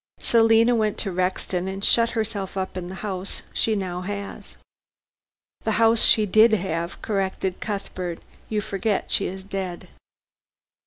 [0.19, 4.55] Selina went to Rexton and shut herself up in the house she now has."
[5.63, 8.17] "The house she did have," corrected Cuthbert,
[8.49, 9.89] "you forget she is dead."